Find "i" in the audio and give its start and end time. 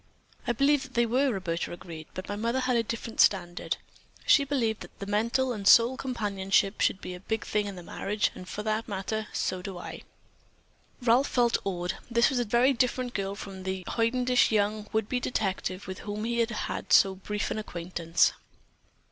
0.47-0.51, 9.77-10.01